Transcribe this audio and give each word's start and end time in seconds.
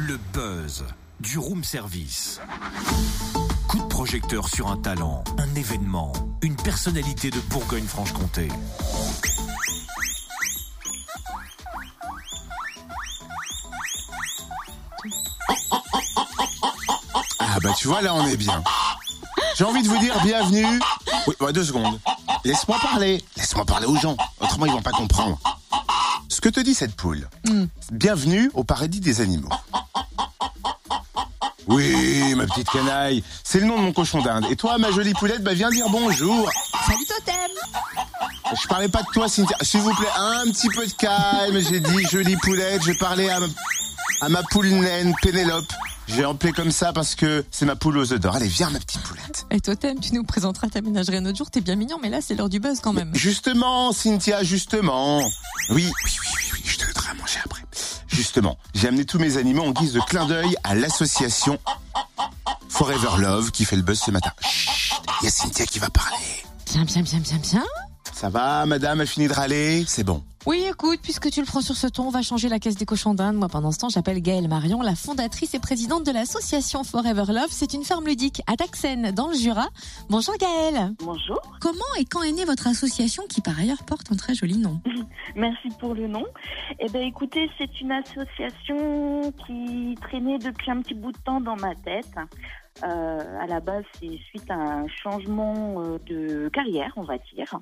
Le 0.00 0.16
buzz 0.32 0.84
du 1.18 1.38
room 1.38 1.64
service. 1.64 2.40
Coup 3.66 3.80
de 3.80 3.86
projecteur 3.88 4.48
sur 4.48 4.68
un 4.68 4.76
talent, 4.76 5.24
un 5.38 5.54
événement, 5.56 6.12
une 6.40 6.54
personnalité 6.54 7.32
de 7.32 7.40
Bourgogne-Franche-Comté. 7.50 8.48
Ah 17.40 17.58
bah 17.60 17.72
tu 17.76 17.88
vois, 17.88 18.00
là 18.00 18.14
on 18.14 18.24
est 18.28 18.36
bien. 18.36 18.62
J'ai 19.56 19.64
envie 19.64 19.82
de 19.82 19.88
vous 19.88 19.98
dire 19.98 20.14
bienvenue. 20.22 20.80
Oui, 21.26 21.34
bah, 21.40 21.50
deux 21.50 21.64
secondes. 21.64 21.98
Laisse-moi 22.44 22.78
parler. 22.80 23.24
Laisse-moi 23.36 23.64
parler 23.64 23.86
aux 23.86 23.96
gens. 23.96 24.16
Autrement, 24.38 24.66
ils 24.66 24.72
vont 24.72 24.80
pas 24.82 24.92
comprendre. 24.92 25.40
Ce 26.28 26.40
que 26.40 26.48
te 26.48 26.60
dit 26.60 26.74
cette 26.74 26.94
poule. 26.94 27.28
Bienvenue 27.90 28.48
au 28.54 28.62
paradis 28.62 29.00
des 29.00 29.20
animaux. 29.20 29.48
Oui, 31.68 32.34
ma 32.34 32.46
petite 32.46 32.70
canaille. 32.70 33.22
C'est 33.44 33.60
le 33.60 33.66
nom 33.66 33.76
de 33.76 33.82
mon 33.82 33.92
cochon 33.92 34.22
d'Inde. 34.22 34.46
Et 34.50 34.56
toi, 34.56 34.78
ma 34.78 34.90
jolie 34.90 35.12
poulette, 35.12 35.42
bah 35.42 35.54
viens 35.54 35.70
dire 35.70 35.86
bonjour. 35.90 36.50
Salut 36.86 37.04
Totem 37.06 38.54
Je 38.62 38.68
parlais 38.68 38.88
pas 38.88 39.02
de 39.02 39.08
toi, 39.12 39.28
Cynthia. 39.28 39.56
S'il 39.62 39.80
vous 39.80 39.94
plaît, 39.94 40.08
un 40.16 40.50
petit 40.50 40.68
peu 40.68 40.86
de 40.86 40.92
calme. 40.92 41.58
J'ai 41.60 41.80
dit 41.80 42.04
jolie 42.10 42.36
poulette. 42.36 42.82
Je 42.82 42.92
parlais 42.98 43.28
à 43.28 43.40
ma, 43.40 43.46
à 44.22 44.28
ma 44.28 44.42
poule 44.44 44.68
naine, 44.68 45.14
Pénélope. 45.22 45.70
J'ai 46.08 46.24
appelé 46.24 46.54
comme 46.54 46.70
ça 46.70 46.94
parce 46.94 47.14
que 47.14 47.44
c'est 47.50 47.66
ma 47.66 47.76
poule 47.76 47.98
aux 47.98 48.12
œufs 48.14 48.18
d'or. 48.20 48.34
Allez, 48.34 48.48
viens, 48.48 48.70
ma 48.70 48.78
petite 48.78 49.02
poulette. 49.02 49.44
Et 49.50 49.60
Totem, 49.60 50.00
tu 50.00 50.14
nous 50.14 50.24
présenteras 50.24 50.68
ta 50.68 50.80
ménagerie 50.80 51.18
un 51.18 51.26
autre 51.26 51.36
jour, 51.36 51.50
t'es 51.50 51.60
bien 51.60 51.76
mignon, 51.76 51.98
mais 52.02 52.08
là 52.08 52.20
c'est 52.22 52.34
l'heure 52.34 52.48
du 52.48 52.60
buzz 52.60 52.80
quand 52.80 52.94
même. 52.94 53.14
Justement, 53.14 53.92
Cynthia, 53.92 54.42
justement. 54.42 55.18
Oui, 55.18 55.28
oui, 55.70 55.90
oui, 56.04 56.50
oui, 56.54 56.57
Justement, 58.18 58.58
j'ai 58.74 58.88
amené 58.88 59.04
tous 59.04 59.20
mes 59.20 59.36
animaux 59.36 59.62
en 59.62 59.70
guise 59.70 59.92
de 59.92 60.00
clin 60.00 60.26
d'œil 60.26 60.56
à 60.64 60.74
l'association 60.74 61.56
Forever 62.68 63.10
Love 63.22 63.52
qui 63.52 63.64
fait 63.64 63.76
le 63.76 63.82
buzz 63.82 64.00
ce 64.00 64.10
matin. 64.10 64.32
Chut, 64.40 65.00
il 65.22 65.26
y 65.26 65.28
a 65.28 65.30
Cynthia 65.30 65.64
qui 65.66 65.78
va 65.78 65.88
parler. 65.88 66.16
Bien, 66.66 66.82
bien, 66.82 67.02
bien, 67.02 67.20
bien, 67.20 67.36
bien. 67.36 67.64
Ça 68.12 68.28
va, 68.28 68.66
madame, 68.66 69.02
a 69.02 69.06
fini 69.06 69.28
de 69.28 69.32
râler? 69.32 69.84
C'est 69.86 70.02
bon. 70.02 70.24
Oui, 70.48 70.64
écoute, 70.66 71.00
puisque 71.02 71.30
tu 71.30 71.40
le 71.40 71.46
prends 71.46 71.60
sur 71.60 71.74
ce 71.74 71.86
ton, 71.86 72.04
on 72.04 72.10
va 72.10 72.22
changer 72.22 72.48
la 72.48 72.58
caisse 72.58 72.76
des 72.76 72.86
cochons 72.86 73.12
d'Inde. 73.12 73.36
Moi, 73.36 73.48
pendant 73.48 73.70
ce 73.70 73.76
temps, 73.76 73.90
j'appelle 73.90 74.22
Gaëlle 74.22 74.48
Marion, 74.48 74.80
la 74.80 74.94
fondatrice 74.94 75.52
et 75.52 75.58
présidente 75.58 76.06
de 76.06 76.10
l'association 76.10 76.84
Forever 76.84 77.24
Love. 77.28 77.50
C'est 77.50 77.74
une 77.74 77.84
ferme 77.84 78.06
ludique 78.06 78.40
à 78.46 78.56
Daxen, 78.56 79.12
dans 79.12 79.28
le 79.28 79.34
Jura. 79.34 79.66
Bonjour 80.08 80.34
Gaëlle. 80.38 80.94
Bonjour, 81.00 81.38
Comment 81.60 81.84
et 82.00 82.06
quand 82.06 82.22
est 82.22 82.32
née 82.32 82.46
votre 82.46 82.66
association 82.66 83.24
qui, 83.28 83.42
par 83.42 83.58
ailleurs, 83.58 83.82
porte 83.84 84.10
un 84.10 84.16
très 84.16 84.34
joli 84.34 84.56
nom? 84.56 84.80
Merci 85.36 85.68
pour 85.78 85.92
le 85.92 86.08
nom. 86.08 86.24
Eh 86.80 86.88
ben, 86.88 87.02
écoutez, 87.02 87.50
c'est 87.58 87.82
une 87.82 87.92
association 87.92 89.30
qui 89.46 89.96
traînait 90.00 90.38
depuis 90.38 90.70
un 90.70 90.80
petit 90.80 90.94
bout 90.94 91.12
de 91.12 91.18
temps 91.18 91.42
dans 91.42 91.56
ma 91.56 91.74
tête. 91.74 92.14
Euh, 92.84 93.40
à 93.40 93.46
la 93.46 93.60
base, 93.60 93.84
c'est 94.00 94.18
suite 94.28 94.50
à 94.50 94.54
un 94.54 94.86
changement 94.88 95.82
euh, 95.82 95.98
de 96.06 96.48
carrière, 96.48 96.92
on 96.96 97.02
va 97.02 97.18
dire, 97.18 97.58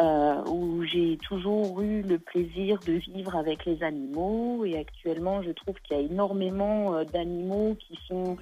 euh, 0.00 0.42
où 0.46 0.82
j'ai 0.84 1.18
toujours 1.18 1.80
eu 1.82 2.02
le 2.02 2.18
plaisir 2.18 2.78
de 2.86 2.92
vivre 2.92 3.36
avec 3.36 3.66
les 3.66 3.82
animaux. 3.82 4.64
Et 4.64 4.78
actuellement, 4.78 5.42
je 5.42 5.50
trouve 5.50 5.74
qu'il 5.82 5.96
y 5.96 6.00
a 6.00 6.02
énormément 6.02 6.94
euh, 6.94 7.04
d'animaux 7.04 7.76
qui 7.78 7.98
sont, 8.08 8.36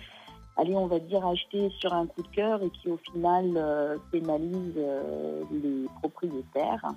allez, 0.56 0.77
on 0.77 0.86
va 0.86 1.01
dire, 1.01 1.27
achetés 1.27 1.70
sur 1.81 1.92
un 1.92 2.06
coup 2.06 2.23
de 2.23 2.29
cœur 2.29 2.62
et 2.62 2.70
qui, 2.70 2.89
au 2.89 2.98
final, 2.98 3.53
euh, 3.56 3.97
pénalisent 4.12 4.75
euh, 4.77 5.42
les 5.51 5.86
propriétaires. 6.01 6.92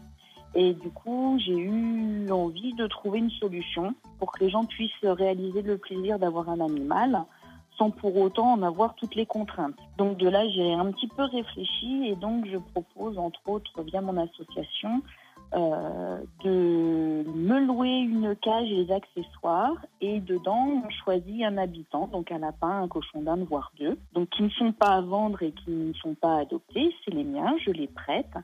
Et 0.54 0.74
du 0.74 0.90
coup, 0.90 1.40
j'ai 1.44 1.58
eu 1.58 2.30
envie 2.30 2.74
de 2.74 2.86
trouver 2.86 3.20
une 3.20 3.32
solution 3.32 3.96
pour 4.20 4.32
que 4.34 4.44
les 4.44 4.50
gens 4.50 4.66
puissent 4.66 4.92
réaliser 5.04 5.62
le 5.62 5.78
plaisir 5.78 6.20
d'avoir 6.20 6.50
un 6.50 6.60
animal 6.60 7.24
sans 7.82 7.90
pour 7.90 8.16
autant 8.18 8.54
en 8.54 8.62
avoir 8.62 8.94
toutes 8.94 9.16
les 9.16 9.26
contraintes. 9.26 9.80
Donc 9.98 10.18
de 10.18 10.30
là, 10.30 10.48
j'ai 10.50 10.72
un 10.72 10.92
petit 10.92 11.08
peu 11.08 11.24
réfléchi 11.24 12.06
et 12.06 12.16
donc 12.16 12.46
je 12.46 12.58
propose, 12.58 13.18
entre 13.18 13.42
autres, 13.48 13.82
via 13.82 14.02
mon 14.02 14.18
association, 14.18 15.02
euh, 15.56 16.20
de 16.44 17.24
me 17.28 17.60
louer 17.66 17.90
une 17.90 18.36
cage 18.36 18.72
et 18.72 18.86
des 18.86 18.94
accessoires 18.94 19.78
et 20.00 20.20
dedans, 20.20 20.84
on 20.86 20.90
choisit 21.04 21.44
un 21.44 21.58
habitant, 21.58 22.06
donc 22.06 22.32
un 22.32 22.38
lapin, 22.38 22.84
un 22.84 22.88
cochon 22.88 23.24
d'Inde, 23.24 23.48
voire 23.50 23.72
deux, 23.80 23.98
donc 24.14 24.30
qui 24.30 24.44
ne 24.44 24.50
sont 24.50 24.74
pas 24.74 24.98
à 24.98 25.02
vendre 25.02 25.42
et 25.42 25.52
qui 25.52 25.72
ne 25.72 25.94
sont 25.94 26.14
pas 26.14 26.38
adoptés, 26.38 26.94
c'est 27.04 27.12
les 27.16 27.24
miens, 27.24 27.56
je 27.66 27.72
les 27.72 27.88
prête. 27.88 28.36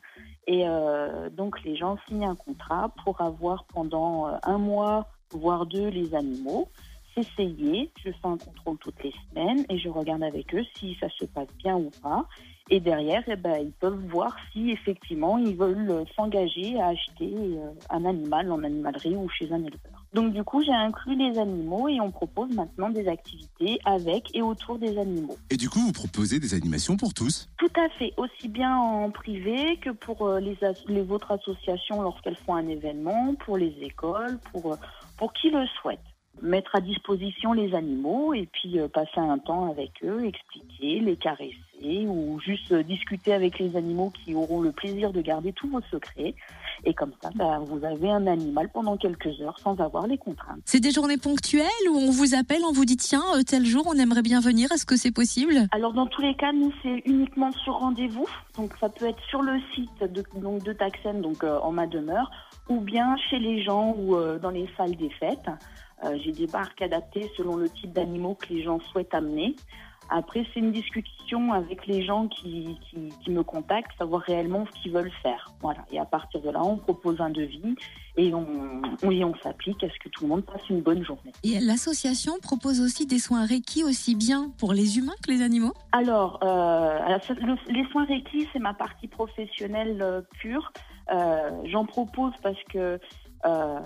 Et 0.47 0.63
euh, 0.67 1.29
donc 1.29 1.63
les 1.63 1.75
gens 1.75 1.97
signent 2.07 2.25
un 2.25 2.35
contrat 2.35 2.90
pour 3.03 3.22
avoir 3.22 3.66
pendant 3.66 4.29
euh, 4.29 4.31
un 4.44 4.57
mois, 4.57 5.06
voire 5.31 5.67
deux, 5.67 5.90
les 5.90 6.16
animaux 6.16 6.69
essayer. 7.17 7.91
Je 8.03 8.11
fais 8.11 8.17
un 8.28 8.38
contrôle 8.38 8.78
toutes 8.78 9.03
les 9.03 9.13
semaines 9.29 9.66
et 9.69 9.78
je 9.78 9.89
regarde 9.89 10.23
avec 10.23 10.53
eux 10.55 10.66
si 10.78 10.95
ça 11.00 11.07
se 11.09 11.25
passe 11.25 11.47
bien 11.63 11.75
ou 11.75 11.91
pas. 12.01 12.25
Et 12.69 12.81
derrière, 12.81 13.23
eh 13.28 13.38
ben, 13.38 13.57
ils 13.61 13.72
peuvent 13.72 14.05
voir 14.09 14.35
si 14.51 14.72
effectivement 14.72 15.38
ils 15.38 15.55
veulent 15.55 15.89
euh, 15.89 16.03
s'engager 16.17 16.78
à 16.81 16.88
acheter 16.88 17.33
euh, 17.33 17.72
un 17.89 18.03
animal 18.03 18.51
en 18.51 18.61
animalerie 18.61 19.16
ou 19.16 19.29
chez 19.29 19.50
un 19.53 19.59
éleveur. 19.59 20.03
Donc 20.13 20.33
du 20.33 20.44
coup, 20.44 20.61
j'ai 20.61 20.73
inclus 20.73 21.16
les 21.16 21.39
animaux 21.39 21.88
et 21.88 22.01
on 22.01 22.11
propose 22.11 22.53
maintenant 22.53 22.89
des 22.89 23.07
activités 23.07 23.79
avec 23.85 24.35
et 24.35 24.41
autour 24.41 24.79
des 24.79 24.97
animaux. 24.97 25.38
Et 25.49 25.55
du 25.55 25.69
coup, 25.69 25.79
vous 25.79 25.94
proposez 25.94 26.41
des 26.41 26.53
animations 26.53 26.97
pour 26.97 27.13
tous? 27.13 27.47
Tout 27.57 27.72
à 27.79 27.88
fait, 27.97 28.13
aussi 28.17 28.49
bien 28.49 28.75
en 28.75 29.11
privé 29.11 29.78
que 29.78 29.91
pour 29.91 30.28
euh, 30.28 30.41
les, 30.41 30.61
as- 30.61 30.84
les 30.89 31.09
autres 31.09 31.31
associations 31.31 32.01
lorsqu'elles 32.01 32.35
font 32.35 32.55
un 32.55 32.67
événement, 32.67 33.35
pour 33.45 33.55
les 33.57 33.73
écoles, 33.81 34.39
pour, 34.51 34.78
pour 35.17 35.31
qui 35.31 35.49
le 35.51 35.66
souhaite. 35.81 36.01
Mettre 36.41 36.75
à 36.75 36.81
disposition 36.81 37.53
les 37.53 37.73
animaux 37.73 38.33
et 38.33 38.47
puis 38.51 38.79
euh, 38.79 38.87
passer 38.87 39.19
un 39.19 39.37
temps 39.39 39.69
avec 39.71 39.91
eux, 40.03 40.25
expliquer, 40.25 40.99
les 40.99 41.15
caresser 41.15 42.07
ou 42.07 42.39
juste 42.39 42.71
euh, 42.71 42.83
discuter 42.83 43.33
avec 43.33 43.59
les 43.59 43.75
animaux 43.75 44.11
qui 44.11 44.35
auront 44.35 44.61
le 44.61 44.71
plaisir 44.71 45.11
de 45.11 45.21
garder 45.21 45.53
tous 45.53 45.67
vos 45.67 45.81
secrets. 45.91 46.35
Et 46.83 46.93
comme 46.93 47.11
ça, 47.21 47.29
bah, 47.35 47.59
vous 47.65 47.83
avez 47.83 48.11
un 48.11 48.27
animal 48.27 48.69
pendant 48.69 48.97
quelques 48.97 49.41
heures 49.41 49.59
sans 49.59 49.79
avoir 49.79 50.07
les 50.07 50.17
contraintes. 50.17 50.59
C'est 50.65 50.79
des 50.79 50.91
journées 50.91 51.17
ponctuelles 51.17 51.65
où 51.89 51.97
on 51.97 52.11
vous 52.11 52.35
appelle, 52.35 52.61
on 52.67 52.71
vous 52.71 52.85
dit 52.85 52.97
tiens, 52.97 53.23
euh, 53.35 53.43
tel 53.43 53.65
jour 53.65 53.83
on 53.87 53.93
aimerait 53.93 54.21
bien 54.21 54.39
venir, 54.39 54.71
est-ce 54.71 54.85
que 54.85 54.95
c'est 54.95 55.11
possible? 55.11 55.67
Alors 55.71 55.93
dans 55.93 56.07
tous 56.07 56.21
les 56.21 56.35
cas, 56.35 56.51
nous 56.51 56.71
c'est 56.83 57.01
uniquement 57.05 57.51
sur 57.51 57.73
rendez-vous. 57.73 58.27
Donc 58.57 58.73
ça 58.79 58.89
peut 58.89 59.05
être 59.05 59.21
sur 59.29 59.41
le 59.41 59.59
site 59.73 59.99
de, 60.01 60.23
donc, 60.39 60.63
de 60.63 60.73
Taxen, 60.73 61.21
donc 61.21 61.43
euh, 61.43 61.59
en 61.59 61.71
ma 61.71 61.87
demeure, 61.87 62.29
ou 62.69 62.79
bien 62.79 63.15
chez 63.29 63.39
les 63.39 63.63
gens 63.63 63.95
ou 63.97 64.15
euh, 64.15 64.39
dans 64.39 64.51
les 64.51 64.69
salles 64.77 64.95
des 64.95 65.09
fêtes. 65.09 65.49
Euh, 66.03 66.18
J'ai 66.24 66.31
des 66.31 66.47
barques 66.47 66.81
adaptées 66.81 67.30
selon 67.38 67.56
le 67.56 67.69
type 67.69 67.91
d'animaux 67.94 68.35
que 68.35 68.53
les 68.53 68.63
gens 68.63 68.80
souhaitent 68.91 69.13
amener. 69.13 69.56
Après, 70.09 70.46
c'est 70.53 70.62
une 70.62 70.72
discussion 70.72 71.52
avec 71.52 71.85
les 71.85 72.02
gens 72.06 72.30
qui, 72.30 72.78
qui, 72.90 73.09
qui 73.22 73.30
me 73.30 73.44
contactent, 73.44 73.91
savoir 73.97 74.22
réellement 74.22 74.66
ce 74.66 74.81
qu'ils 74.81 74.94
veulent 74.94 75.12
faire. 75.22 75.52
Voilà. 75.59 75.84
Et 75.91 76.00
à 76.00 76.06
partir 76.06 76.40
de 76.41 76.50
là, 76.50 76.63
on 76.63 76.78
propose 76.78 77.19
un 77.19 77.30
devis 77.30 77.75
et 78.16 78.34
on, 78.34 78.81
on, 79.03 79.09
on 79.12 79.35
s'applique 79.44 79.84
à 79.84 79.90
ce 79.90 80.00
que 80.00 80.08
tout 80.08 80.24
le 80.24 80.30
monde 80.30 80.46
passe 80.46 80.62
une 80.69 80.80
bonne 80.80 81.03
journée. 81.03 81.34
Et 81.44 81.59
l'association 81.59 82.40
propose 82.41 82.79
aussi 82.79 83.06
des 83.06 83.19
soins 83.19 83.46
Reiki 83.46 83.84
aussi 83.84 84.16
bien 84.16 84.50
pour 84.59 84.72
les 84.72 84.97
humains 84.97 85.16
que 85.25 85.29
les 85.29 85.41
animaux? 85.41 85.74
Alors, 85.91 86.40
euh, 86.41 87.00
le- 87.41 87.74
les 87.74 87.85
soins 87.90 88.06
Reiki, 88.06 88.47
c'est 88.53 88.59
ma 88.59 88.74
partie 88.74 89.09
professionnelle 89.09 90.02
euh, 90.02 90.22
pure. 90.40 90.72
Euh, 91.12 91.50
J'en 91.66 91.85
propose 91.85 92.31
parce 92.41 92.62
que 92.72 92.97
euh, 93.45 93.79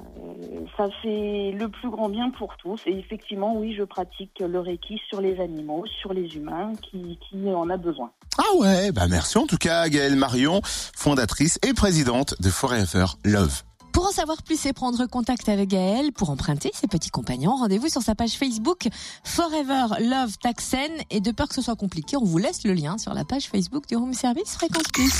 ça 0.77 0.89
fait 1.01 1.51
le 1.51 1.67
plus 1.69 1.89
grand 1.89 2.09
bien 2.09 2.29
pour 2.31 2.55
tous. 2.57 2.81
Et 2.85 2.97
effectivement, 2.97 3.55
oui, 3.55 3.75
je 3.77 3.83
pratique 3.83 4.39
le 4.39 4.59
Reiki 4.59 4.99
sur 5.09 5.21
les 5.21 5.39
animaux, 5.39 5.85
sur 5.99 6.13
les 6.13 6.35
humains 6.35 6.73
qui, 6.81 7.19
qui 7.29 7.49
en 7.51 7.69
a 7.69 7.77
besoin. 7.77 8.11
Ah 8.37 8.55
ouais, 8.57 8.91
bah 8.91 9.07
merci 9.09 9.37
en 9.37 9.45
tout 9.45 9.57
cas 9.57 9.87
Gaëlle 9.89 10.15
Marion, 10.15 10.61
fondatrice 10.63 11.59
et 11.67 11.73
présidente 11.73 12.35
de 12.41 12.49
Forever 12.49 13.05
Love. 13.25 13.63
Pour 13.91 14.07
en 14.07 14.11
savoir 14.11 14.41
plus 14.41 14.65
et 14.65 14.73
prendre 14.73 15.05
contact 15.05 15.49
avec 15.49 15.69
Gaël 15.69 16.13
pour 16.13 16.29
emprunter 16.29 16.71
ses 16.73 16.87
petits 16.87 17.09
compagnons, 17.09 17.55
rendez-vous 17.57 17.89
sur 17.89 18.01
sa 18.01 18.15
page 18.15 18.31
Facebook 18.31 18.87
Forever 19.25 19.87
Love 19.99 20.37
Taxen. 20.41 20.91
Et 21.09 21.19
de 21.19 21.31
peur 21.31 21.49
que 21.49 21.55
ce 21.55 21.61
soit 21.61 21.75
compliqué, 21.75 22.15
on 22.15 22.23
vous 22.23 22.37
laisse 22.37 22.63
le 22.63 22.73
lien 22.73 22.97
sur 22.97 23.13
la 23.13 23.25
page 23.25 23.49
Facebook 23.49 23.87
du 23.87 23.97
Room 23.97 24.13
Service 24.13 24.53
Fréquence 24.53 24.87
Plus. 24.93 25.11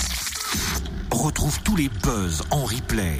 Retrouve 1.11 1.61
tous 1.63 1.75
les 1.75 1.89
buzz 1.89 2.43
en 2.51 2.63
replay. 2.63 3.19